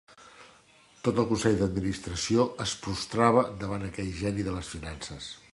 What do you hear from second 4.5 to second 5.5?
de les finances.